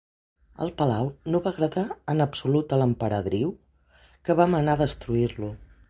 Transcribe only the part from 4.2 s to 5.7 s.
que va manar destruir-lo.